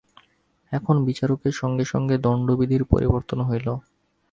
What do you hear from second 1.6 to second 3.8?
সঙ্গে সঙ্গে দণ্ডবিধির পরিবর্তন হইল।